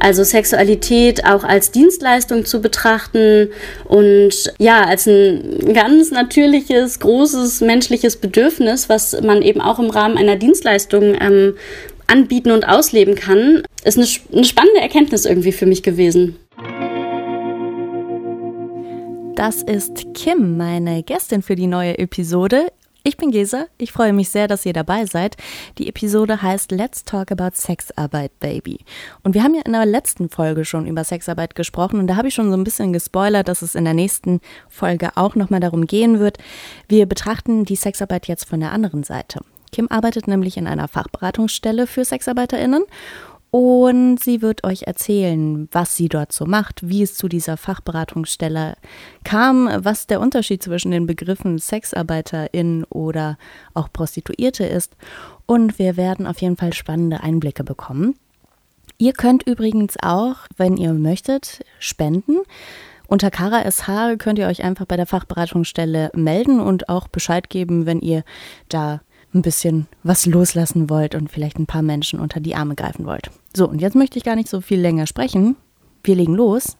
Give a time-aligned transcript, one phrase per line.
[0.00, 3.48] Also Sexualität auch als Dienstleistung zu betrachten
[3.84, 10.16] und ja, als ein ganz natürliches, großes menschliches Bedürfnis, was man eben auch im Rahmen
[10.16, 11.54] einer Dienstleistung ähm,
[12.06, 16.36] anbieten und ausleben kann, ist eine, eine spannende Erkenntnis irgendwie für mich gewesen.
[19.34, 22.72] Das ist Kim, meine Gästin für die neue Episode.
[23.08, 25.38] Ich bin Gesa, ich freue mich sehr, dass ihr dabei seid.
[25.78, 28.80] Die Episode heißt Let's Talk About Sexarbeit, Baby.
[29.22, 32.28] Und wir haben ja in der letzten Folge schon über Sexarbeit gesprochen und da habe
[32.28, 35.86] ich schon so ein bisschen gespoilert, dass es in der nächsten Folge auch nochmal darum
[35.86, 36.36] gehen wird.
[36.86, 39.40] Wir betrachten die Sexarbeit jetzt von der anderen Seite.
[39.72, 42.82] Kim arbeitet nämlich in einer Fachberatungsstelle für SexarbeiterInnen
[43.50, 48.74] und sie wird euch erzählen, was sie dort so macht, wie es zu dieser Fachberatungsstelle
[49.24, 53.38] kam, was der Unterschied zwischen den Begriffen Sexarbeiterin oder
[53.72, 54.96] auch Prostituierte ist.
[55.46, 58.16] Und wir werden auf jeden Fall spannende Einblicke bekommen.
[58.98, 62.38] Ihr könnt übrigens auch, wenn ihr möchtet, spenden.
[63.06, 67.86] Unter Kara SH könnt ihr euch einfach bei der Fachberatungsstelle melden und auch Bescheid geben,
[67.86, 68.24] wenn ihr
[68.68, 69.00] da
[69.34, 73.30] ein bisschen was loslassen wollt und vielleicht ein paar Menschen unter die Arme greifen wollt.
[73.54, 75.56] So, und jetzt möchte ich gar nicht so viel länger sprechen.
[76.02, 76.76] Wir legen los.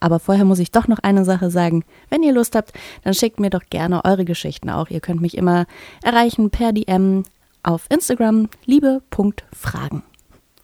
[0.00, 1.84] Aber vorher muss ich doch noch eine Sache sagen.
[2.08, 2.72] Wenn ihr Lust habt,
[3.04, 4.90] dann schickt mir doch gerne eure Geschichten auch.
[4.90, 5.66] Ihr könnt mich immer
[6.02, 7.22] erreichen per DM
[7.62, 10.02] auf Instagram liebe.fragen.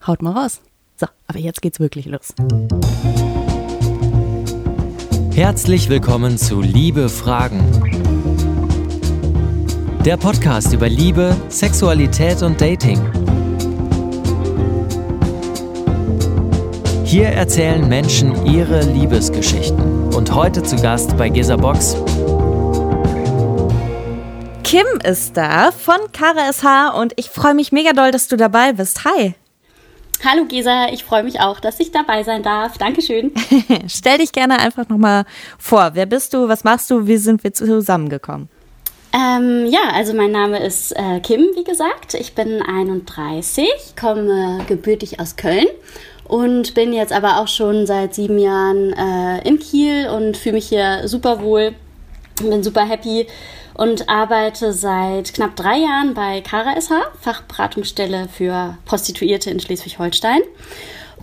[0.07, 0.61] Haut mal raus.
[0.97, 2.35] So, aber jetzt geht's wirklich los.
[5.35, 7.88] Herzlich willkommen zu Liebe Fragen
[10.09, 12.99] der Podcast über Liebe, Sexualität und Dating.
[17.05, 20.15] Hier erzählen Menschen ihre Liebesgeschichten.
[20.15, 21.95] Und heute zu Gast bei Gesa Box.
[24.65, 28.73] Kim ist da von Kara SH und ich freue mich mega doll, dass du dabei
[28.73, 29.05] bist.
[29.05, 29.35] Hi.
[30.25, 32.79] Hallo Gesa, ich freue mich auch, dass ich dabei sein darf.
[32.79, 33.33] Dankeschön.
[33.87, 35.27] Stell dich gerne einfach nochmal
[35.59, 35.91] vor.
[35.93, 36.49] Wer bist du?
[36.49, 37.07] Was machst du?
[37.07, 38.49] Wie sind wir zusammengekommen?
[39.13, 42.15] Ähm, ja, also mein Name ist äh, Kim, wie gesagt.
[42.15, 45.67] Ich bin 31, komme gebürtig aus Köln
[46.25, 50.69] und bin jetzt aber auch schon seit sieben Jahren äh, in Kiel und fühle mich
[50.69, 51.75] hier super wohl,
[52.41, 53.27] bin super happy
[53.75, 60.41] und arbeite seit knapp drei Jahren bei Kara SH, Fachberatungsstelle für Prostituierte in Schleswig-Holstein.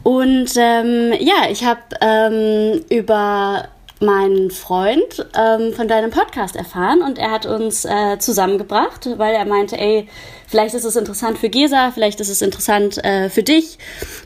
[0.01, 3.67] Und ähm, ja, ich habe ähm, über
[4.01, 9.45] meinen Freund ähm, von deinem Podcast erfahren und er hat uns äh, zusammengebracht, weil er
[9.45, 10.07] meinte, ey,
[10.47, 13.77] vielleicht ist es interessant für Gesa, vielleicht ist es interessant äh, für dich.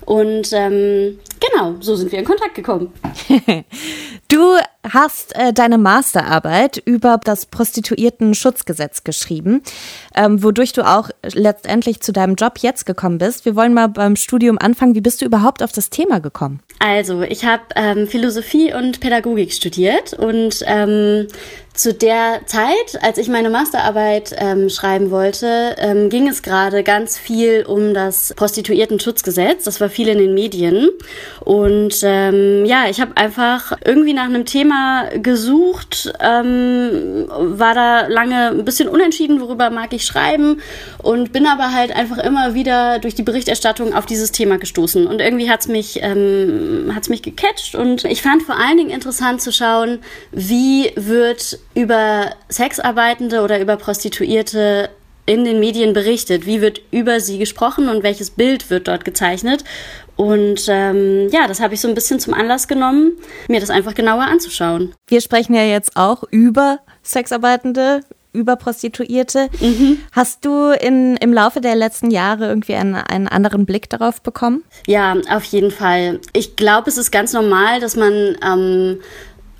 [0.06, 2.92] Und ähm, genau, so sind wir in Kontakt gekommen.
[4.28, 4.56] du
[4.92, 9.62] hast äh, deine Masterarbeit über das Prostituierten-Schutzgesetz geschrieben,
[10.16, 13.46] ähm, wodurch du auch letztendlich zu deinem Job jetzt gekommen bist.
[13.46, 14.96] Wir wollen mal beim Studium anfangen.
[14.96, 16.62] Wie bist du überhaupt auf das Thema gekommen?
[16.80, 21.28] Also, ich habe ähm, Philosophie und Pädagogik studiert und ähm,
[21.80, 27.18] zu der Zeit, als ich meine Masterarbeit ähm, schreiben wollte, ähm, ging es gerade ganz
[27.18, 29.64] viel um das Prostituierten-Schutzgesetz.
[29.64, 30.90] Das war viel in den Medien.
[31.40, 38.50] Und ähm, ja, ich habe einfach irgendwie nach einem Thema gesucht, ähm, war da lange
[38.50, 40.62] ein bisschen unentschieden, worüber mag ich schreiben
[41.02, 45.08] und bin aber halt einfach immer wieder durch die Berichterstattung auf dieses Thema gestoßen.
[45.08, 49.42] Und irgendwie hat's mich, ähm, hat's mich gecatcht und ich fand vor allen Dingen interessant
[49.42, 50.00] zu schauen,
[50.34, 54.90] wie wird über Sexarbeitende oder über Prostituierte
[55.26, 56.46] in den Medien berichtet?
[56.46, 59.64] Wie wird über sie gesprochen und welches Bild wird dort gezeichnet?
[60.16, 63.14] Und ähm, ja, das habe ich so ein bisschen zum Anlass genommen,
[63.48, 64.94] mir das einfach genauer anzuschauen.
[65.08, 68.02] Wir sprechen ja jetzt auch über Sexarbeitende,
[68.34, 69.50] über Prostituierte.
[69.60, 70.00] Mhm.
[70.12, 74.64] Hast du in, im Laufe der letzten Jahre irgendwie einen, einen anderen Blick darauf bekommen?
[74.88, 76.20] Ja, auf jeden Fall.
[76.34, 79.00] Ich glaube, es ist ganz normal, dass man ähm,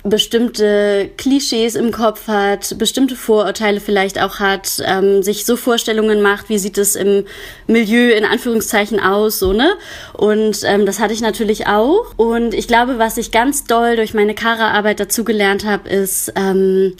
[0.02, 6.48] bestimmte Klischees im Kopf hat, bestimmte Vorurteile vielleicht auch hat, ähm, sich so Vorstellungen macht,
[6.48, 7.24] wie sieht es im
[7.66, 9.74] Milieu in Anführungszeichen aus, so ne?
[10.14, 12.14] Und ähm, das hatte ich natürlich auch.
[12.16, 16.96] Und ich glaube, was ich ganz doll durch meine Kara-Arbeit dazugelernt habe, ist ähm,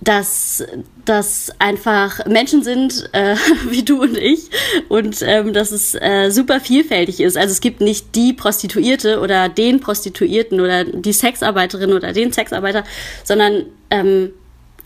[0.00, 0.64] dass
[1.04, 3.36] das einfach Menschen sind äh,
[3.68, 4.50] wie du und ich
[4.88, 7.36] und ähm, dass es äh, super vielfältig ist.
[7.36, 12.84] Also es gibt nicht die Prostituierte oder den Prostituierten oder die Sexarbeiterin oder den Sexarbeiter,
[13.24, 14.32] sondern ähm,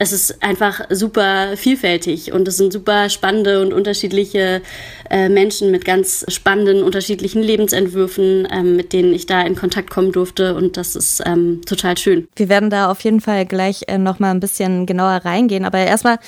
[0.00, 4.62] es ist einfach super vielfältig und es sind super spannende und unterschiedliche
[5.11, 10.11] äh, Menschen mit ganz spannenden, unterschiedlichen Lebensentwürfen, ähm, mit denen ich da in Kontakt kommen
[10.11, 12.26] durfte und das ist ähm, total schön.
[12.35, 16.19] Wir werden da auf jeden Fall gleich äh, nochmal ein bisschen genauer reingehen, aber erstmal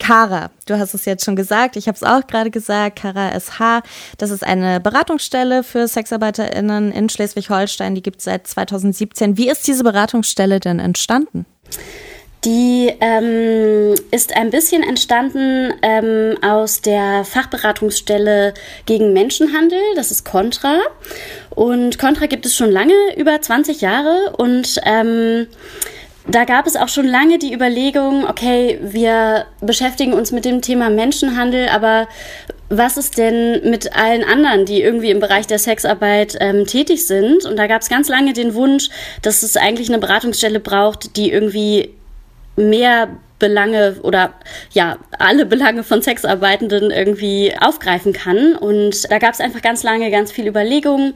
[0.00, 3.84] Kara, du hast es jetzt schon gesagt, ich habe es auch gerade gesagt, Kara SH,
[4.18, 9.36] das ist eine Beratungsstelle für SexarbeiterInnen in Schleswig-Holstein, die gibt es seit 2017.
[9.36, 11.46] Wie ist diese Beratungsstelle denn entstanden?
[12.44, 18.54] Die ähm, ist ein bisschen entstanden ähm, aus der Fachberatungsstelle
[18.84, 20.80] gegen Menschenhandel, das ist Contra.
[21.50, 24.34] Und Contra gibt es schon lange, über 20 Jahre.
[24.38, 25.46] Und ähm,
[26.26, 30.90] da gab es auch schon lange die Überlegung, okay, wir beschäftigen uns mit dem Thema
[30.90, 32.08] Menschenhandel, aber
[32.68, 37.44] was ist denn mit allen anderen, die irgendwie im Bereich der Sexarbeit ähm, tätig sind?
[37.44, 38.88] Und da gab es ganz lange den Wunsch,
[39.20, 41.90] dass es eigentlich eine Beratungsstelle braucht, die irgendwie
[42.56, 43.08] mehr
[43.42, 44.34] Belange oder
[44.70, 48.54] ja, alle Belange von Sexarbeitenden irgendwie aufgreifen kann.
[48.54, 51.14] Und da gab es einfach ganz lange ganz viel Überlegungen.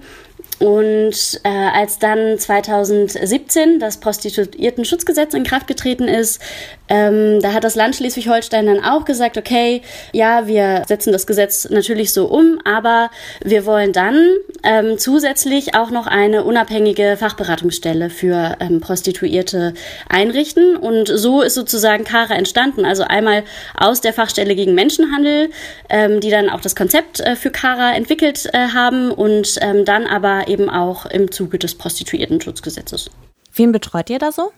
[0.58, 6.40] Und äh, als dann 2017 das Prostituiertenschutzgesetz in Kraft getreten ist,
[6.88, 9.82] ähm, da hat das Land Schleswig-Holstein dann auch gesagt, okay,
[10.12, 13.10] ja, wir setzen das Gesetz natürlich so um, aber
[13.44, 14.30] wir wollen dann
[14.62, 19.74] ähm, zusätzlich auch noch eine unabhängige Fachberatungsstelle für ähm, Prostituierte
[20.08, 20.76] einrichten.
[20.76, 22.86] Und so ist sozusagen Kara entstanden.
[22.86, 25.50] Also einmal aus der Fachstelle gegen Menschenhandel,
[25.90, 30.06] ähm, die dann auch das Konzept äh, für Kara entwickelt äh, haben und ähm, dann
[30.06, 33.10] aber eben auch im Zuge des Prostituiertenschutzgesetzes.
[33.54, 34.50] Wen betreut ihr da so?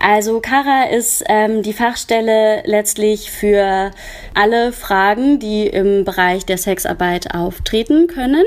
[0.00, 3.92] Also Kara ist ähm, die Fachstelle letztlich für
[4.34, 8.44] alle Fragen, die im Bereich der Sexarbeit auftreten können,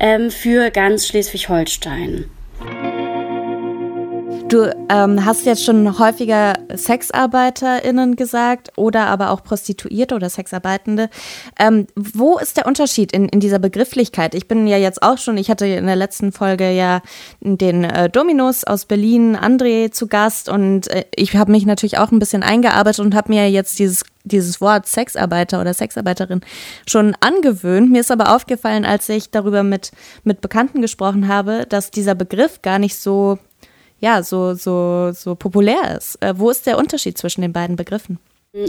[0.00, 2.30] ähm, für ganz Schleswig-Holstein.
[4.54, 11.10] Du ähm, hast jetzt schon häufiger SexarbeiterInnen gesagt oder aber auch Prostituierte oder Sexarbeitende.
[11.58, 14.32] Ähm, wo ist der Unterschied in, in dieser Begrifflichkeit?
[14.36, 17.02] Ich bin ja jetzt auch schon, ich hatte in der letzten Folge ja
[17.40, 22.12] den äh, Dominus aus Berlin, André, zu Gast und äh, ich habe mich natürlich auch
[22.12, 26.40] ein bisschen eingearbeitet und habe mir jetzt dieses dieses Wort Sexarbeiter oder Sexarbeiterin
[26.86, 27.90] schon angewöhnt.
[27.90, 29.90] Mir ist aber aufgefallen, als ich darüber mit,
[30.22, 33.38] mit Bekannten gesprochen habe, dass dieser Begriff gar nicht so
[34.04, 36.22] ja, so, so, so populär ist.
[36.22, 38.18] Äh, wo ist der Unterschied zwischen den beiden Begriffen?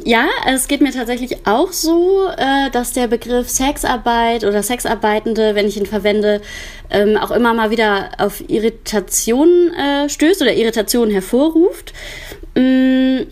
[0.06, 5.68] Ja, es geht mir tatsächlich auch so, äh, dass der Begriff Sexarbeit oder Sexarbeitende, wenn
[5.68, 6.42] ich ihn verwende,
[6.90, 11.92] ähm, auch immer mal wieder auf Irritationen äh, stößt oder Irritationen hervorruft.
[12.56, 13.24] Mm,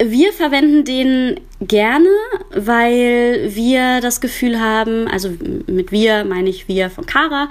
[0.00, 2.08] wir verwenden den gerne,
[2.50, 5.30] weil wir das Gefühl haben, also
[5.66, 7.48] mit wir meine ich wir von Kara,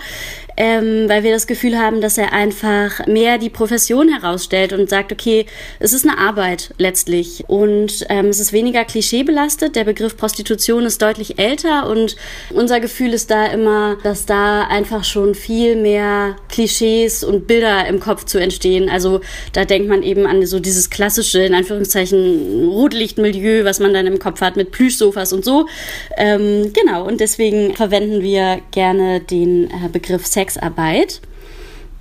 [0.56, 5.12] ähm, weil wir das Gefühl haben, dass er einfach mehr die Profession herausstellt und sagt,
[5.12, 5.46] okay,
[5.80, 9.76] es ist eine Arbeit letztlich und ähm, es ist weniger klischeebelastet.
[9.76, 12.16] Der Begriff Prostitution ist deutlich älter und
[12.50, 18.00] unser Gefühl ist da immer, dass da einfach schon viel mehr Klischees und Bilder im
[18.00, 18.90] Kopf zu entstehen.
[18.90, 19.22] Also
[19.54, 24.20] da denkt man eben an so dieses klassische, in Anführungszeichen, Rotlichtmilieu, was man dann im
[24.20, 25.68] Kopf hat mit Plüschsofas und so.
[26.16, 31.22] Ähm, genau, und deswegen verwenden wir gerne den äh, Begriff Sex Sexarbeit.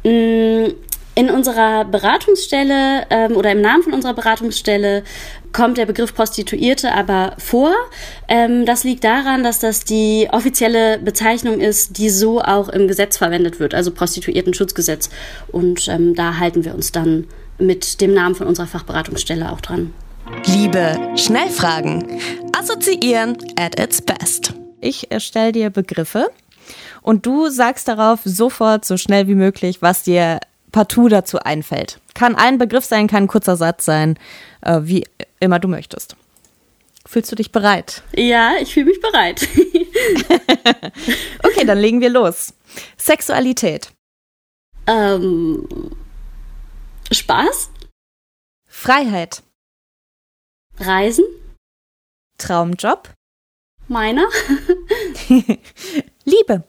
[0.05, 0.67] Mm,
[1.19, 5.03] in unserer Beratungsstelle ähm, oder im Namen von unserer Beratungsstelle
[5.53, 7.73] kommt der Begriff Prostituierte aber vor.
[8.29, 13.17] Ähm, das liegt daran, dass das die offizielle Bezeichnung ist, die so auch im Gesetz
[13.17, 15.09] verwendet wird, also Prostituiertenschutzgesetz.
[15.49, 17.27] Und ähm, da halten wir uns dann
[17.59, 19.95] mit dem Namen von unserer Fachberatungsstelle auch dran.
[20.47, 22.21] Liebe Schnellfragen.
[22.53, 24.55] Assoziieren at its best.
[24.81, 26.31] Ich erstelle dir Begriffe
[27.03, 30.41] und du sagst darauf sofort so schnell wie möglich, was dir
[30.73, 32.01] partout dazu einfällt.
[32.15, 34.19] Kann ein Begriff sein, kann ein kurzer Satz sein,
[34.63, 35.05] äh, wie
[35.41, 36.17] immer du möchtest.
[37.07, 38.03] Fühlst du dich bereit?
[38.15, 39.47] Ja, ich fühle mich bereit.
[41.45, 42.53] okay, dann legen wir los.
[42.97, 43.93] Sexualität.
[44.89, 45.69] Ähm,
[47.13, 47.71] Spaß.
[48.67, 49.43] Freiheit.
[50.79, 51.25] Reisen.
[52.39, 53.15] Traumjob.
[53.89, 54.29] Meiner.
[56.25, 56.65] Liebe.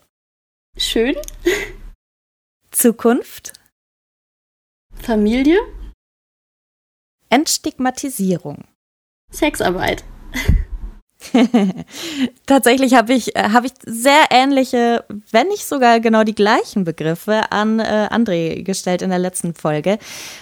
[0.76, 1.16] Schön.
[2.70, 3.52] Zukunft.
[4.94, 5.58] Familie.
[7.28, 8.64] Entstigmatisierung.
[9.30, 10.04] Sexarbeit.
[12.46, 17.50] Tatsächlich habe ich, äh, hab ich sehr ähnliche, wenn nicht sogar genau die gleichen Begriffe
[17.50, 19.98] an äh, André gestellt in der letzten Folge.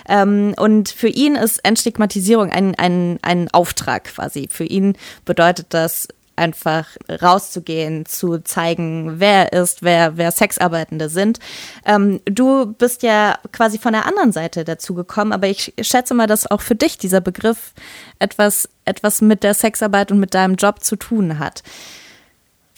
[0.08, 4.48] Ähm, und für ihn ist Entstigmatisierung ein, ein, ein Auftrag quasi.
[4.50, 11.38] Für ihn bedeutet das einfach rauszugehen, zu zeigen, wer er ist, wer, wer Sexarbeitende sind.
[11.84, 16.26] Ähm, du bist ja quasi von der anderen Seite dazu gekommen, aber ich schätze mal,
[16.26, 17.72] dass auch für dich dieser Begriff
[18.18, 21.62] etwas, etwas mit der Sexarbeit und mit deinem Job zu tun hat.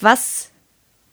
[0.00, 0.50] Was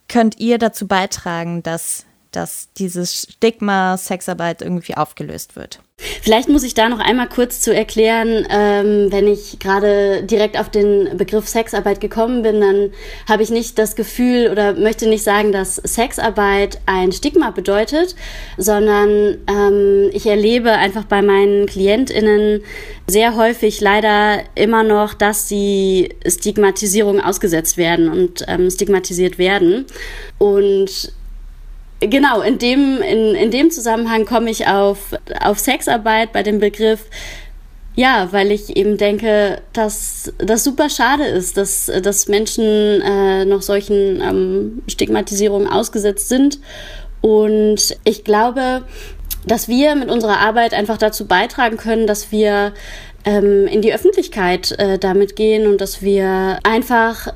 [0.07, 5.79] könnt ihr dazu beitragen, dass dass dieses Stigma Sexarbeit irgendwie aufgelöst wird?
[5.97, 10.69] Vielleicht muss ich da noch einmal kurz zu erklären, ähm, wenn ich gerade direkt auf
[10.69, 12.91] den Begriff Sexarbeit gekommen bin, dann
[13.29, 18.15] habe ich nicht das Gefühl oder möchte nicht sagen, dass Sexarbeit ein Stigma bedeutet,
[18.57, 22.61] sondern ähm, ich erlebe einfach bei meinen KlientInnen
[23.07, 29.85] sehr häufig leider immer noch, dass sie Stigmatisierung ausgesetzt werden und ähm, stigmatisiert werden.
[30.39, 31.13] Und
[32.09, 37.01] Genau, in dem, in, in dem Zusammenhang komme ich auf, auf Sexarbeit bei dem Begriff,
[37.95, 43.61] ja, weil ich eben denke, dass das super schade ist, dass, dass Menschen äh, noch
[43.61, 46.59] solchen ähm, Stigmatisierungen ausgesetzt sind.
[47.21, 48.83] Und ich glaube,
[49.47, 52.73] dass wir mit unserer Arbeit einfach dazu beitragen können, dass wir
[53.23, 57.33] ähm, in die Öffentlichkeit äh, damit gehen und dass wir einfach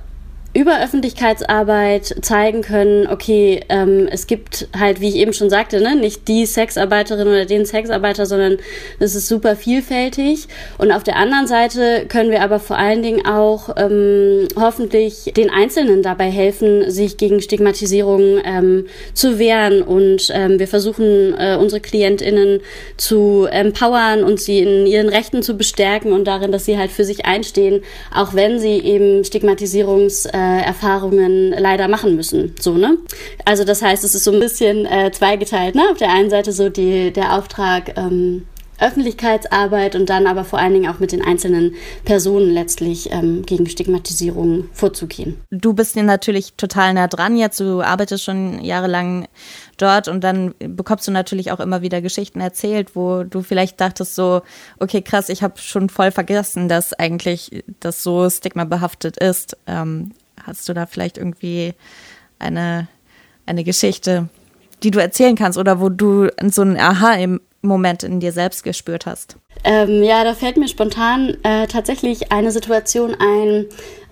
[0.53, 5.96] über Öffentlichkeitsarbeit zeigen können, okay, ähm, es gibt halt, wie ich eben schon sagte, ne,
[5.96, 8.58] nicht die Sexarbeiterin oder den Sexarbeiter, sondern
[8.98, 10.48] es ist super vielfältig.
[10.79, 15.51] Und auf der anderen Seite können wir aber vor allen Dingen auch ähm, hoffentlich den
[15.51, 19.84] Einzelnen dabei helfen, sich gegen Stigmatisierung ähm, zu wehren.
[19.84, 22.62] Und ähm, wir versuchen, äh, unsere KlientInnen
[22.98, 27.03] zu empowern und sie in ihren Rechten zu bestärken und darin, dass sie halt für
[27.03, 32.55] sich einstehen, auch wenn sie eben Stigmatisierungs äh, Erfahrungen leider machen müssen.
[32.60, 32.98] So, ne?
[33.46, 35.75] Also das heißt, es ist so ein bisschen äh, zweigeteilt.
[35.75, 35.84] Ne?
[35.91, 38.46] Auf der einen Seite so die, der Auftrag, ähm,
[38.79, 43.67] Öffentlichkeitsarbeit und dann aber vor allen Dingen auch mit den einzelnen Personen letztlich ähm, gegen
[43.67, 45.41] Stigmatisierung vorzugehen.
[45.51, 47.60] Du bist dir natürlich total nah dran jetzt.
[47.60, 49.27] Du arbeitest schon jahrelang
[49.77, 54.15] dort und dann bekommst du natürlich auch immer wieder Geschichten erzählt, wo du vielleicht dachtest
[54.15, 54.41] so,
[54.79, 59.58] okay, krass, ich habe schon voll vergessen, dass eigentlich das so stigmabehaftet ist.
[59.67, 60.12] Ähm,
[60.50, 61.74] hast du da vielleicht irgendwie
[62.39, 62.88] eine,
[63.46, 64.27] eine Geschichte,
[64.84, 68.63] die du erzählen kannst oder wo du so ein Aha im Moment in dir selbst
[68.63, 69.38] gespürt hast?
[69.63, 73.65] Ähm, ja, da fällt mir spontan äh, tatsächlich eine Situation ein,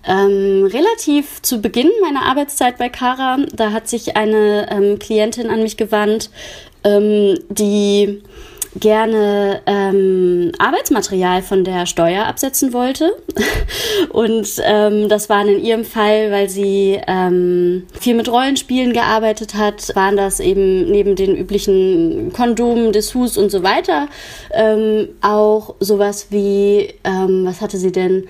[0.06, 5.64] ähm, relativ zu Beginn meiner Arbeitszeit bei Cara, da hat sich eine ähm, Klientin an
[5.64, 6.30] mich gewandt,
[6.84, 8.22] ähm, die
[8.76, 13.12] gerne ähm, Arbeitsmaterial von der Steuer absetzen wollte.
[14.10, 19.96] Und ähm, das waren in ihrem Fall, weil sie ähm, viel mit Rollenspielen gearbeitet hat,
[19.96, 24.08] waren das eben neben den üblichen Kondomen, Dessous und so weiter
[24.52, 28.28] ähm, auch sowas wie, ähm, was hatte sie denn?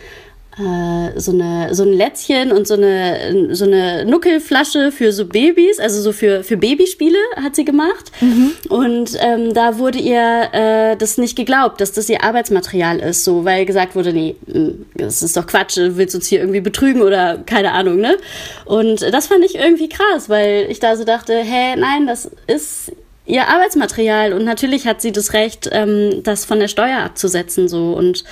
[0.60, 5.80] Äh, so, eine, so ein Lätzchen und so eine, so eine Nuckelflasche für so Babys,
[5.80, 8.12] also so für, für Babyspiele hat sie gemacht.
[8.22, 8.54] Mhm.
[8.70, 13.46] Und ähm, da wurde ihr äh, das nicht geglaubt, dass das ihr Arbeitsmaterial ist, so,
[13.46, 17.04] weil gesagt wurde, nee, hm, das ist doch Quatsch, du willst uns hier irgendwie betrügen
[17.04, 18.18] oder keine Ahnung, ne?
[18.66, 22.92] Und das fand ich irgendwie krass, weil ich da so dachte, hä, nein, das ist
[23.28, 27.94] ihr Arbeitsmaterial und natürlich hat sie das Recht, ähm, das von der Steuer abzusetzen so
[27.94, 28.24] und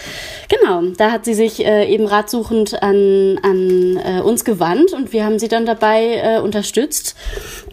[0.50, 5.26] genau, da hat sie sich äh, eben ratsuchend an, an äh, uns gewandt und wir
[5.26, 7.16] haben sie dann dabei äh, unterstützt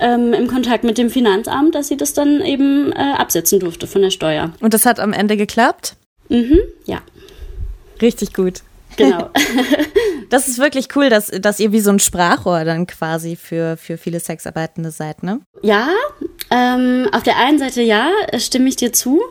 [0.00, 4.02] ähm, im Kontakt mit dem Finanzamt, dass sie das dann eben äh, absetzen durfte von
[4.02, 4.52] der Steuer.
[4.60, 5.96] Und das hat am Ende geklappt?
[6.28, 7.00] Mhm, ja.
[8.00, 8.62] Richtig gut.
[8.96, 9.30] Genau.
[10.30, 13.96] das ist wirklich cool, dass, dass ihr wie so ein Sprachrohr dann quasi für, für
[13.96, 15.40] viele Sexarbeitende seid, ne?
[15.62, 15.88] Ja,
[16.52, 19.22] ähm, auf der einen Seite ja, stimme ich dir zu.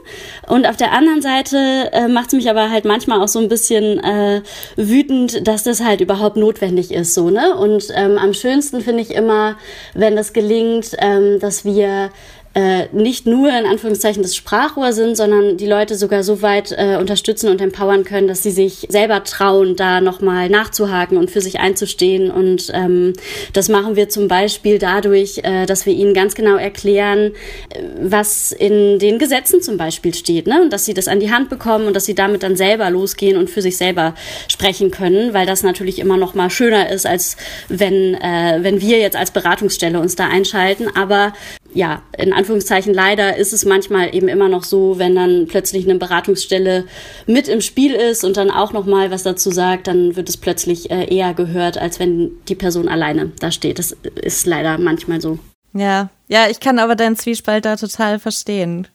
[0.47, 3.47] Und auf der anderen Seite äh, macht es mich aber halt manchmal auch so ein
[3.47, 4.41] bisschen äh,
[4.75, 7.55] wütend, dass das halt überhaupt notwendig ist, so, ne?
[7.55, 9.55] Und ähm, am schönsten finde ich immer,
[9.93, 12.09] wenn das gelingt, ähm, dass wir
[12.53, 16.97] äh, nicht nur in Anführungszeichen das Sprachrohr sind, sondern die Leute sogar so weit äh,
[16.99, 21.59] unterstützen und empowern können, dass sie sich selber trauen, da nochmal nachzuhaken und für sich
[21.59, 22.29] einzustehen.
[22.29, 23.13] Und ähm,
[23.53, 27.31] das machen wir zum Beispiel dadurch, äh, dass wir ihnen ganz genau erklären,
[27.69, 30.61] äh, was in den Gesetzen zum Beispiel steht, ne?
[30.61, 33.37] Und dass sie das an die Hand bekommen und dass sie damit dann selber losgehen
[33.37, 34.13] und für sich selber
[34.49, 37.37] sprechen können, weil das natürlich immer noch mal schöner ist, als
[37.69, 40.89] wenn, äh, wenn wir jetzt als Beratungsstelle uns da einschalten.
[40.95, 41.31] Aber
[41.73, 45.97] ja, in Anführungszeichen leider ist es manchmal eben immer noch so, wenn dann plötzlich eine
[45.97, 46.85] Beratungsstelle
[47.27, 50.37] mit im Spiel ist und dann auch noch mal was dazu sagt, dann wird es
[50.37, 53.79] plötzlich äh, eher gehört, als wenn die Person alleine da steht.
[53.79, 55.39] Das ist leider manchmal so.
[55.73, 58.87] Ja, ja, ich kann aber deinen Zwiespalt da total verstehen.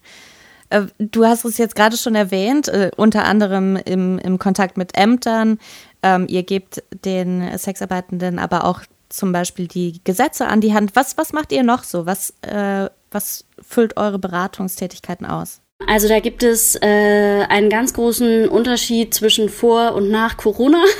[0.71, 4.97] Äh, du hast es jetzt gerade schon erwähnt, äh, unter anderem im, im Kontakt mit
[4.97, 5.59] Ämtern.
[6.03, 10.95] Ähm, ihr gebt den Sexarbeitenden aber auch zum Beispiel die Gesetze an die Hand.
[10.95, 12.07] Was, was macht ihr noch so?
[12.07, 15.61] Was, äh, was füllt eure Beratungstätigkeiten aus?
[15.87, 20.83] Also da gibt es äh, einen ganz großen Unterschied zwischen vor und nach Corona.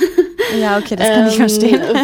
[0.61, 1.81] Ja, okay, das kann ähm, ich verstehen.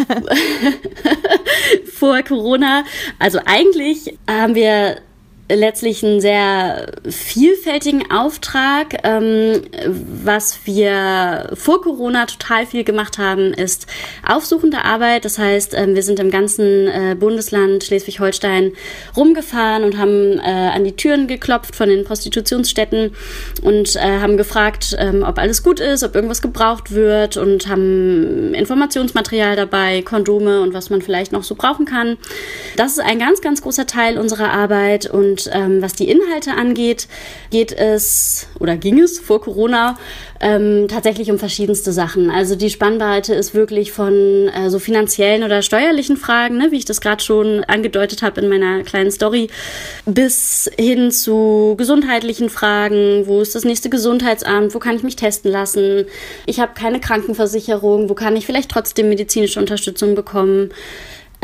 [1.94, 2.84] vor Corona,
[3.18, 4.98] also eigentlich haben wir
[5.48, 8.96] letztlich einen sehr vielfältigen Auftrag.
[9.04, 9.62] Ähm,
[10.24, 13.86] was wir vor Corona total viel gemacht haben, ist
[14.26, 15.24] aufsuchende Arbeit.
[15.24, 18.72] Das heißt, ähm, wir sind im ganzen äh, Bundesland Schleswig-Holstein
[19.16, 23.14] rumgefahren und haben äh, an die Türen geklopft von den Prostitutionsstätten
[23.62, 28.54] und äh, haben gefragt, ähm, ob alles gut ist, ob irgendwas gebraucht wird und haben
[28.54, 32.16] Informationsmaterial dabei, Kondome und was man vielleicht noch so brauchen kann.
[32.76, 36.52] Das ist ein ganz, ganz großer Teil unserer Arbeit und und ähm, was die Inhalte
[36.52, 37.08] angeht,
[37.50, 39.96] geht es oder ging es vor Corona
[40.40, 42.30] ähm, tatsächlich um verschiedenste Sachen.
[42.30, 46.84] Also die Spannbreite ist wirklich von äh, so finanziellen oder steuerlichen Fragen, ne, wie ich
[46.84, 49.48] das gerade schon angedeutet habe in meiner kleinen Story,
[50.06, 53.26] bis hin zu gesundheitlichen Fragen.
[53.26, 54.74] Wo ist das nächste Gesundheitsamt?
[54.74, 56.04] Wo kann ich mich testen lassen?
[56.46, 58.08] Ich habe keine Krankenversicherung.
[58.08, 60.70] Wo kann ich vielleicht trotzdem medizinische Unterstützung bekommen?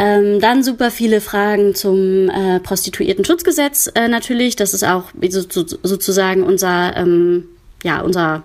[0.03, 4.57] Ähm, dann super viele Fragen zum äh, Prostituierten-Schutzgesetz äh, natürlich.
[4.57, 7.45] Das ist auch so, so, sozusagen unser, ähm,
[7.83, 8.43] ja, unser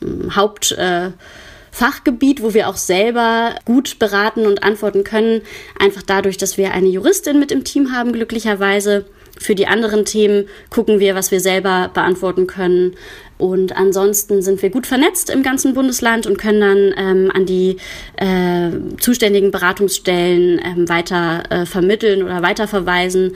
[0.00, 5.42] ähm, Hauptfachgebiet, äh, wo wir auch selber gut beraten und antworten können.
[5.76, 9.04] Einfach dadurch, dass wir eine Juristin mit im Team haben, glücklicherweise.
[9.42, 12.94] Für die anderen Themen gucken wir, was wir selber beantworten können.
[13.38, 17.76] Und ansonsten sind wir gut vernetzt im ganzen Bundesland und können dann ähm, an die
[18.16, 18.70] äh,
[19.00, 23.34] zuständigen Beratungsstellen ähm, weiter äh, vermitteln oder weiterverweisen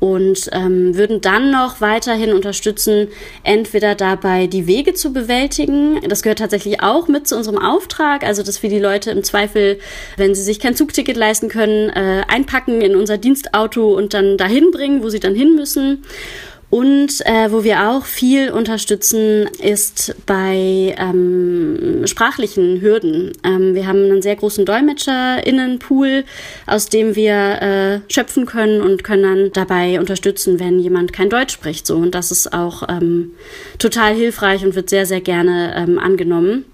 [0.00, 3.08] und ähm, würden dann noch weiterhin unterstützen,
[3.42, 6.00] entweder dabei die Wege zu bewältigen.
[6.08, 9.78] Das gehört tatsächlich auch mit zu unserem Auftrag, also dass wir die Leute im Zweifel,
[10.16, 14.70] wenn sie sich kein Zugticket leisten können, äh, einpacken in unser Dienstauto und dann dahin
[14.70, 16.04] bringen, wo sie dann hin müssen.
[16.70, 23.32] Und äh, wo wir auch viel unterstützen, ist bei ähm, sprachlichen Hürden.
[23.42, 26.24] Ähm, wir haben einen sehr großen DolmetscherInnen-Pool,
[26.66, 31.54] aus dem wir äh, schöpfen können und können dann dabei unterstützen, wenn jemand kein Deutsch
[31.54, 31.86] spricht.
[31.86, 31.96] So.
[31.96, 33.32] Und das ist auch ähm,
[33.78, 36.66] total hilfreich und wird sehr, sehr gerne ähm, angenommen.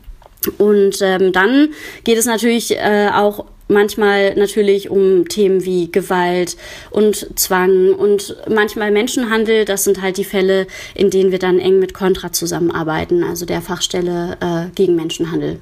[0.58, 1.68] Und ähm, dann
[2.02, 6.56] geht es natürlich äh, auch manchmal natürlich um Themen wie Gewalt
[6.90, 9.64] und Zwang und manchmal Menschenhandel.
[9.64, 13.62] Das sind halt die Fälle, in denen wir dann eng mit Contra zusammenarbeiten, also der
[13.62, 15.60] Fachstelle äh, gegen Menschenhandel.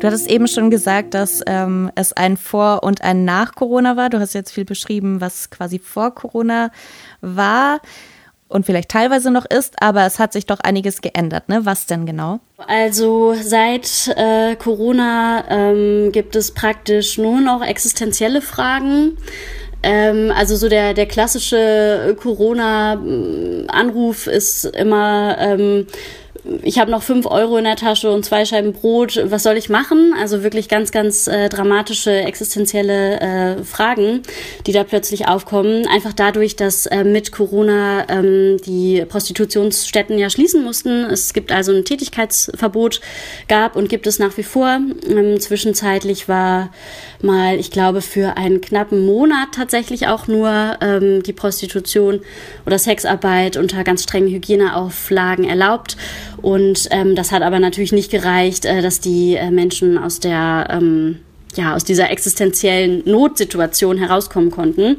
[0.00, 4.08] Du hattest eben schon gesagt, dass ähm, es ein Vor- und ein Nach-Corona war.
[4.08, 6.70] Du hast jetzt viel beschrieben, was quasi vor Corona
[7.20, 7.82] war
[8.50, 11.48] und vielleicht teilweise noch ist, aber es hat sich doch einiges geändert.
[11.48, 11.64] Ne?
[11.64, 12.40] Was denn genau?
[12.66, 19.16] Also seit äh, Corona ähm, gibt es praktisch nur noch existenzielle Fragen.
[19.82, 25.86] Ähm, also so der, der klassische Corona-Anruf ist immer, ähm,
[26.62, 29.68] ich habe noch fünf Euro in der Tasche und zwei Scheiben Brot, was soll ich
[29.68, 30.14] machen?
[30.18, 34.22] Also wirklich ganz, ganz äh, dramatische, existenzielle äh, Fragen,
[34.66, 35.86] die da plötzlich aufkommen.
[35.86, 41.04] Einfach dadurch, dass äh, mit Corona ähm, die Prostitutionsstätten ja schließen mussten.
[41.04, 43.00] Es gibt also ein Tätigkeitsverbot,
[43.48, 44.80] gab und gibt es nach wie vor.
[45.08, 46.70] Ähm, zwischenzeitlich war
[47.22, 52.20] mal, ich glaube, für einen knappen Monat tatsächlich auch nur ähm, die Prostitution
[52.66, 55.96] oder Sexarbeit unter ganz strengen Hygieneauflagen erlaubt.
[56.42, 60.68] Und ähm, das hat aber natürlich nicht gereicht, äh, dass die äh, Menschen aus der
[60.70, 61.20] ähm,
[61.54, 64.96] ja aus dieser existenziellen Notsituation herauskommen konnten.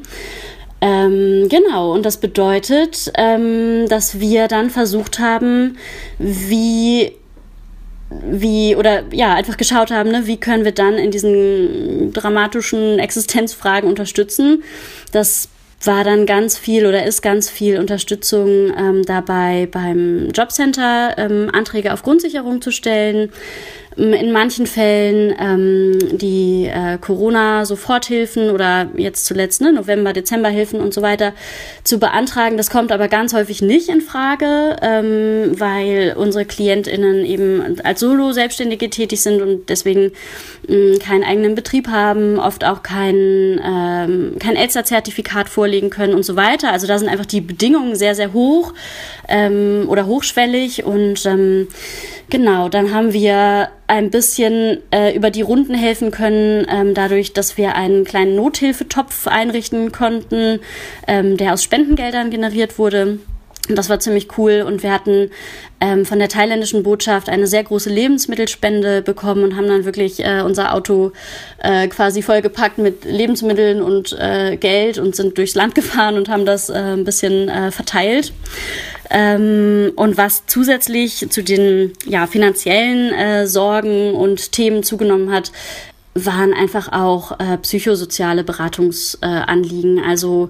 [0.81, 5.77] Ähm, genau, und das bedeutet, ähm, dass wir dann versucht haben,
[6.17, 7.13] wie
[8.09, 13.87] wie oder ja einfach geschaut haben, ne, wie können wir dann in diesen dramatischen Existenzfragen
[13.87, 14.63] unterstützen.
[15.11, 15.49] Das
[15.83, 21.93] war dann ganz viel oder ist ganz viel Unterstützung ähm, dabei beim Jobcenter, ähm, Anträge
[21.93, 23.31] auf Grundsicherung zu stellen,
[23.97, 31.01] in manchen Fällen ähm, die äh, Corona-Soforthilfen oder jetzt zuletzt ne, November, Dezember-Hilfen und so
[31.01, 31.33] weiter
[31.83, 32.55] zu beantragen.
[32.55, 38.89] Das kommt aber ganz häufig nicht in Frage, ähm, weil unsere KlientInnen eben als Solo-Selbstständige
[38.89, 40.13] tätig sind und deswegen
[40.69, 46.37] mh, keinen eigenen Betrieb haben, oft auch kein, ähm, kein Elster-Zertifikat vorlegen können und so
[46.37, 46.71] weiter.
[46.71, 48.73] Also da sind einfach die Bedingungen sehr, sehr hoch
[49.27, 51.67] ähm, oder hochschwellig und ähm,
[52.31, 57.57] Genau, dann haben wir ein bisschen äh, über die Runden helfen können, ähm, dadurch, dass
[57.57, 60.61] wir einen kleinen Nothilfetopf einrichten konnten,
[61.09, 63.19] ähm, der aus Spendengeldern generiert wurde.
[63.67, 64.63] Das war ziemlich cool.
[64.65, 65.29] Und wir hatten
[65.81, 70.41] ähm, von der thailändischen Botschaft eine sehr große Lebensmittelspende bekommen und haben dann wirklich äh,
[70.41, 71.11] unser Auto
[71.61, 76.45] äh, quasi vollgepackt mit Lebensmitteln und äh, Geld und sind durchs Land gefahren und haben
[76.45, 78.31] das äh, ein bisschen äh, verteilt.
[79.11, 85.51] Ähm, und was zusätzlich zu den ja, finanziellen äh, Sorgen und Themen zugenommen hat,
[86.13, 89.97] waren einfach auch äh, psychosoziale Beratungsanliegen.
[89.97, 90.49] Äh, also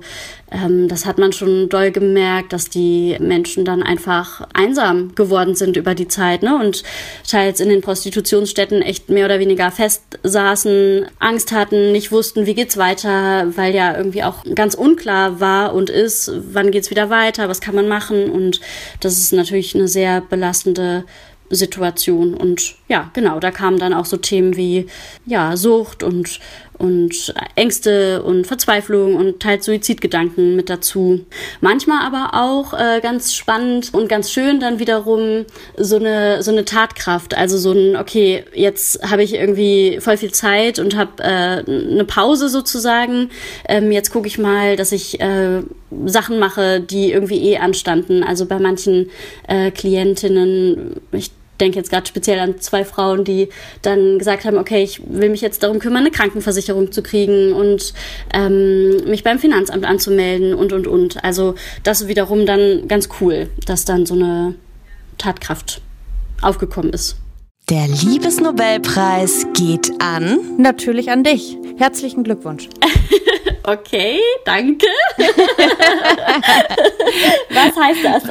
[0.52, 5.78] ähm, das hat man schon doll gemerkt, dass die Menschen dann einfach einsam geworden sind
[5.78, 6.58] über die Zeit ne?
[6.60, 6.84] und
[7.30, 12.78] teils in den Prostitutionsstätten echt mehr oder weniger festsaßen, Angst hatten, nicht wussten, wie geht's
[12.78, 17.62] weiter, weil ja irgendwie auch ganz unklar war und ist, wann geht's wieder weiter, was
[17.62, 18.62] kann man machen und
[19.00, 21.06] das ist natürlich eine sehr belastende
[21.52, 22.34] Situation.
[22.34, 24.88] Und ja, genau, da kamen dann auch so Themen wie
[25.26, 26.40] ja, Sucht und,
[26.78, 31.26] und Ängste und Verzweiflung und teils Suizidgedanken mit dazu.
[31.60, 35.46] Manchmal aber auch äh, ganz spannend und ganz schön dann wiederum
[35.78, 37.38] so eine, so eine Tatkraft.
[37.38, 42.06] Also so ein, okay, jetzt habe ich irgendwie voll viel Zeit und habe äh, eine
[42.06, 43.30] Pause sozusagen.
[43.68, 45.62] Ähm, jetzt gucke ich mal, dass ich äh,
[46.06, 48.24] Sachen mache, die irgendwie eh anstanden.
[48.24, 49.10] Also bei manchen
[49.48, 53.50] äh, Klientinnen, ich denke jetzt gerade speziell an zwei Frauen, die
[53.82, 57.94] dann gesagt haben, okay, ich will mich jetzt darum kümmern, eine Krankenversicherung zu kriegen und
[58.34, 61.24] ähm, mich beim Finanzamt anzumelden und, und, und.
[61.24, 64.56] Also das ist wiederum dann ganz cool, dass dann so eine
[65.18, 65.82] Tatkraft
[66.42, 67.16] aufgekommen ist.
[67.70, 70.58] Der Liebesnobelpreis geht an.
[70.58, 71.58] Natürlich an dich.
[71.78, 72.68] Herzlichen Glückwunsch.
[73.64, 74.88] okay, danke.
[77.50, 78.24] Was heißt das?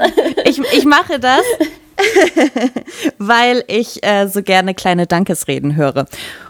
[0.45, 1.43] Ich, ich mache das,
[3.19, 6.07] weil ich äh, so gerne kleine Dankesreden höre.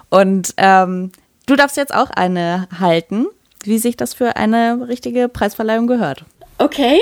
[0.09, 1.13] Und ähm,
[1.47, 3.27] du darfst jetzt auch eine halten,
[3.65, 6.25] wie sich das für eine richtige Preisverleihung gehört.
[6.59, 7.01] Okay.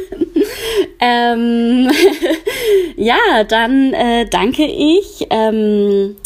[1.00, 1.90] ähm,
[2.96, 5.26] ja, dann äh, danke ich.
[5.30, 6.16] Ähm,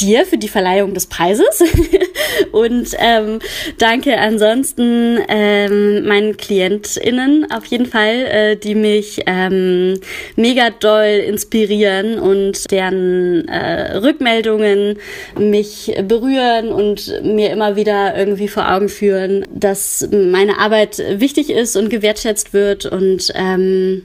[0.00, 1.62] dir für die Verleihung des Preises.
[2.52, 3.38] Und ähm,
[3.78, 10.00] danke ansonsten ähm, meinen KlientInnen auf jeden Fall, äh, die mich ähm,
[10.36, 14.98] mega doll inspirieren und deren äh, Rückmeldungen
[15.38, 21.76] mich berühren und mir immer wieder irgendwie vor Augen führen, dass meine Arbeit wichtig ist
[21.76, 22.86] und gewertschätzt wird.
[22.86, 24.02] Und ähm,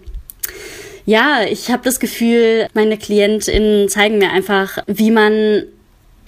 [1.06, 5.64] ja, ich habe das Gefühl, meine KlientInnen zeigen mir einfach, wie man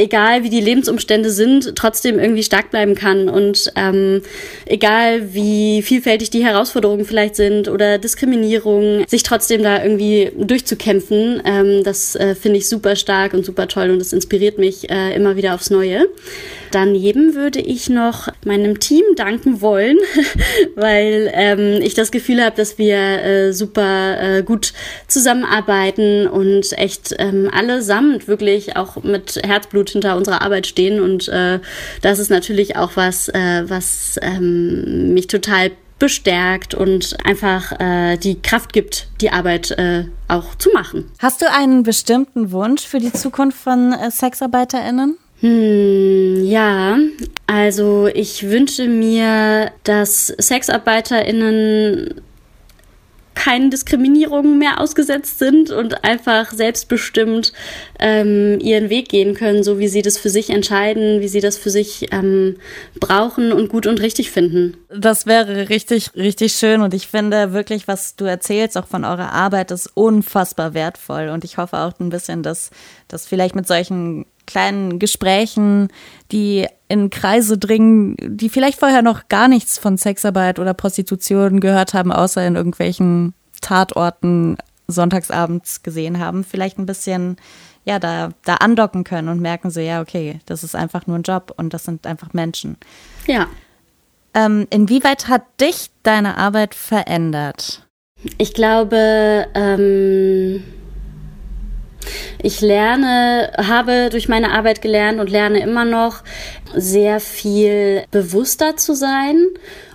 [0.02, 4.22] egal wie die Lebensumstände sind, trotzdem irgendwie stark bleiben kann und ähm,
[4.66, 11.84] egal wie vielfältig die Herausforderungen vielleicht sind oder Diskriminierung, sich trotzdem da irgendwie durchzukämpfen, ähm,
[11.84, 15.36] das äh, finde ich super stark und super toll und das inspiriert mich äh, immer
[15.36, 16.08] wieder aufs Neue.
[16.72, 19.98] Daneben würde ich noch meinem Team danken wollen,
[20.76, 24.74] weil ähm, ich das Gefühl habe, dass wir äh, super äh, gut
[25.08, 31.00] zusammenarbeiten und echt ähm, allesamt wirklich auch mit Herzblut hinter unserer Arbeit stehen.
[31.00, 31.60] Und äh,
[32.02, 38.42] das ist natürlich auch was, äh, was ähm, mich total bestärkt und einfach äh, die
[38.42, 41.12] Kraft gibt, die Arbeit äh, auch zu machen.
[41.20, 45.18] Hast du einen bestimmten Wunsch für die Zukunft von äh, SexarbeiterInnen?
[45.42, 46.98] Hm, ja,
[47.46, 52.22] also ich wünsche mir, dass SexarbeiterInnen
[53.36, 57.54] keinen Diskriminierungen mehr ausgesetzt sind und einfach selbstbestimmt
[58.00, 61.58] ähm, ihren Weg gehen können, so wie sie das für sich entscheiden, wie sie das
[61.58, 62.58] für sich ähm,
[63.00, 64.78] brauchen und gut und richtig finden.
[64.90, 69.32] Das wäre richtig, richtig schön und ich finde wirklich, was du erzählst, auch von eurer
[69.32, 72.70] Arbeit, ist unfassbar wertvoll und ich hoffe auch ein bisschen, dass,
[73.08, 75.90] dass vielleicht mit solchen kleinen Gesprächen,
[76.32, 81.94] die in Kreise dringen, die vielleicht vorher noch gar nichts von Sexarbeit oder Prostitution gehört
[81.94, 87.38] haben, außer in irgendwelchen Tatorten sonntagsabends gesehen haben, vielleicht ein bisschen
[87.86, 91.24] ja, da, da andocken können und merken so, ja, okay, das ist einfach nur ein
[91.24, 92.76] Job und das sind einfach Menschen.
[93.26, 93.48] Ja.
[94.34, 97.88] Ähm, inwieweit hat dich deine Arbeit verändert?
[98.38, 100.62] Ich glaube, ähm
[102.42, 106.24] ich lerne, habe durch meine Arbeit gelernt und lerne immer noch
[106.76, 109.48] sehr viel bewusster zu sein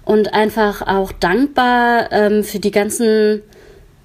[0.04, 3.42] und einfach auch dankbar ähm, für die ganzen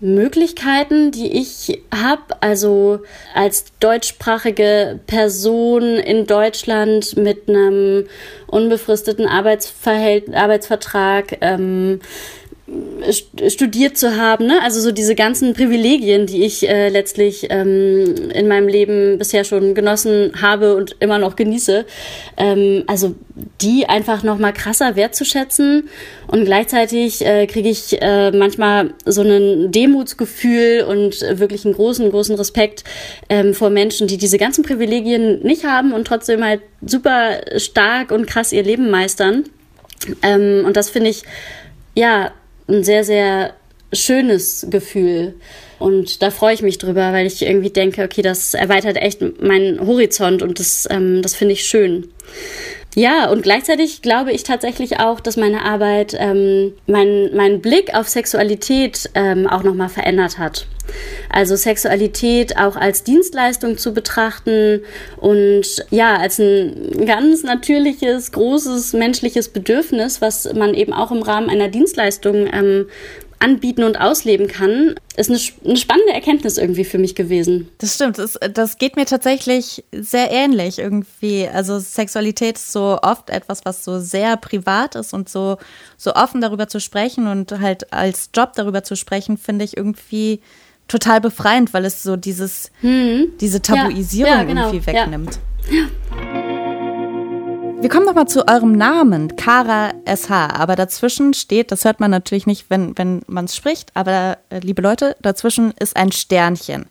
[0.02, 2.42] Möglichkeiten, die ich habe.
[2.42, 3.02] Also
[3.36, 8.08] als deutschsprachige Person in Deutschland mit einem
[8.48, 11.38] unbefristeten Arbeitsverhält Arbeitsvertrag.
[11.42, 12.00] Ähm,
[13.50, 14.60] studiert zu haben, ne?
[14.62, 19.74] also so diese ganzen Privilegien, die ich äh, letztlich ähm, in meinem Leben bisher schon
[19.74, 21.86] genossen habe und immer noch genieße,
[22.38, 23.16] ähm, also
[23.62, 25.90] die einfach noch mal krasser wertzuschätzen
[26.28, 32.36] und gleichzeitig äh, kriege ich äh, manchmal so ein Demutsgefühl und wirklich einen großen, großen
[32.36, 32.84] Respekt
[33.30, 38.28] ähm, vor Menschen, die diese ganzen Privilegien nicht haben und trotzdem halt super stark und
[38.28, 39.46] krass ihr Leben meistern.
[40.22, 41.24] Ähm, und das finde ich
[41.96, 42.32] ja
[42.72, 43.54] ein sehr, sehr
[43.94, 45.36] schönes Gefühl.
[45.80, 49.86] Und da freue ich mich drüber, weil ich irgendwie denke, okay, das erweitert echt meinen
[49.86, 52.08] Horizont und das, ähm, das finde ich schön.
[52.96, 58.10] Ja, und gleichzeitig glaube ich tatsächlich auch, dass meine Arbeit ähm, meinen mein Blick auf
[58.10, 60.68] Sexualität ähm, auch nochmal verändert hat.
[61.30, 64.82] Also Sexualität auch als Dienstleistung zu betrachten
[65.18, 71.50] und ja, als ein ganz natürliches, großes menschliches Bedürfnis, was man eben auch im Rahmen
[71.50, 72.88] einer Dienstleistung ähm,
[73.42, 77.70] anbieten und ausleben kann, ist eine, eine, spannende Erkenntnis irgendwie für mich gewesen.
[77.80, 78.18] Das stimmt.
[78.18, 81.48] Das, das geht mir tatsächlich sehr ähnlich irgendwie.
[81.48, 85.58] Also Sexualität ist so oft etwas, was so sehr privat ist und so,
[85.98, 90.40] so offen darüber zu sprechen und halt als Job darüber zu sprechen, finde ich irgendwie
[90.88, 93.34] total befreiend, weil es so dieses, hm.
[93.40, 94.68] diese Tabuisierung ja, ja, genau.
[94.68, 95.40] irgendwie wegnimmt.
[95.70, 95.88] Ja.
[97.82, 100.30] Wir kommen nochmal zu eurem Namen, Kara SH.
[100.30, 104.60] Aber dazwischen steht, das hört man natürlich nicht, wenn, wenn man es spricht, aber äh,
[104.60, 106.86] liebe Leute, dazwischen ist ein Sternchen.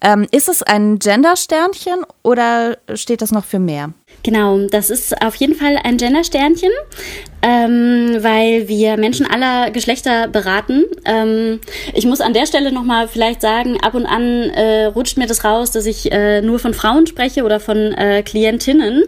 [0.00, 3.92] Ähm, ist es ein Gender-Sternchen oder steht das noch für mehr?
[4.22, 6.72] Genau, das ist auf jeden Fall ein Gender-Sternchen,
[7.42, 10.84] ähm, weil wir Menschen aller Geschlechter beraten.
[11.04, 11.60] Ähm,
[11.94, 15.44] ich muss an der Stelle nochmal vielleicht sagen, ab und an äh, rutscht mir das
[15.44, 19.04] raus, dass ich äh, nur von Frauen spreche oder von äh, Klientinnen.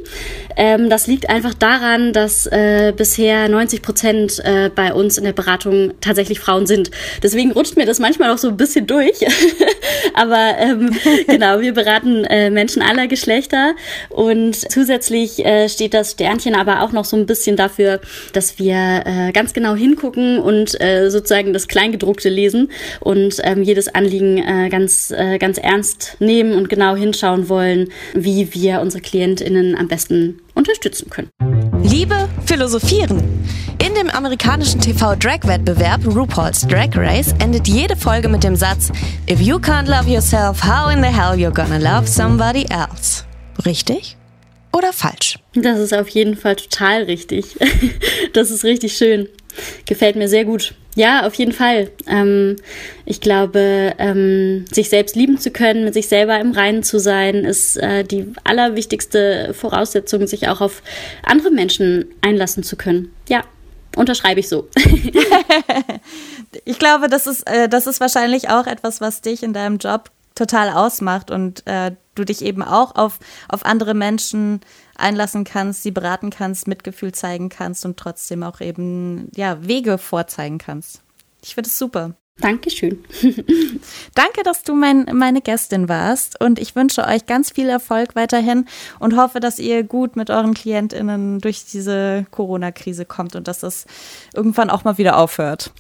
[0.56, 5.32] Ähm, das liegt einfach daran, dass äh, bisher 90 Prozent äh, bei uns in der
[5.32, 6.90] Beratung tatsächlich Frauen sind.
[7.22, 9.24] Deswegen rutscht mir das manchmal auch so ein bisschen durch.
[10.14, 10.90] Aber ähm,
[11.26, 13.74] genau, wir beraten äh, Menschen aller Geschlechter
[14.10, 18.00] und zusätzlich äh, steht das Sternchen aber auch noch so ein bisschen dafür,
[18.32, 23.88] dass wir äh, ganz genau hingucken und äh, sozusagen das Kleingedruckte lesen und ähm, jedes
[23.88, 29.76] Anliegen äh, ganz, äh, ganz ernst nehmen und genau hinschauen wollen, wie wir unsere KlientInnen
[29.76, 31.30] am besten unterstützen können.
[31.82, 33.22] Liebe philosophieren.
[33.84, 38.90] In dem amerikanischen TV-Drag-Wettbewerb RuPaul's Drag Race endet jede Folge mit dem Satz
[39.28, 43.24] If you can't love yourself, how in the hell you're gonna love somebody else?
[43.66, 44.16] Richtig?
[44.72, 45.38] Oder falsch?
[45.54, 47.56] Das ist auf jeden Fall total richtig.
[48.32, 49.28] Das ist richtig schön.
[49.84, 50.74] Gefällt mir sehr gut.
[50.94, 51.90] Ja, auf jeden Fall.
[52.06, 52.56] Ähm,
[53.04, 57.44] ich glaube, ähm, sich selbst lieben zu können, mit sich selber im Reinen zu sein,
[57.44, 60.82] ist äh, die allerwichtigste Voraussetzung, sich auch auf
[61.22, 63.12] andere Menschen einlassen zu können.
[63.28, 63.44] Ja,
[63.96, 64.68] unterschreibe ich so.
[66.64, 70.10] ich glaube, das ist, äh, das ist wahrscheinlich auch etwas, was dich in deinem Job
[70.34, 73.18] total ausmacht und äh, du dich eben auch auf,
[73.48, 74.60] auf andere Menschen
[74.96, 80.58] einlassen kannst, sie beraten kannst, Mitgefühl zeigen kannst und trotzdem auch eben ja, Wege vorzeigen
[80.58, 81.02] kannst.
[81.42, 82.14] Ich finde es super.
[82.40, 83.04] Dankeschön.
[84.14, 88.66] Danke, dass du mein, meine Gästin warst und ich wünsche euch ganz viel Erfolg weiterhin
[88.98, 93.86] und hoffe, dass ihr gut mit euren KlientInnen durch diese Corona-Krise kommt und dass es
[94.34, 95.72] irgendwann auch mal wieder aufhört.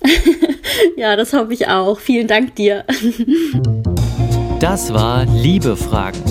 [0.96, 1.98] ja, das hoffe ich auch.
[1.98, 2.84] Vielen Dank dir.
[4.62, 6.22] Das war Liebe Fragen.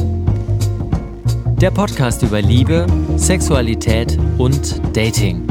[1.59, 5.45] Der Podcast über Liebe, Sexualität und Dating.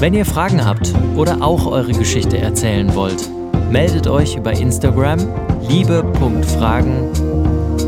[0.00, 3.30] Wenn ihr Fragen habt oder auch eure Geschichte erzählen wollt,
[3.70, 5.20] meldet euch über Instagram
[5.68, 7.08] liebe.fragen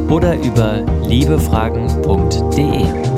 [0.08, 3.15] oder über liebefragen.de.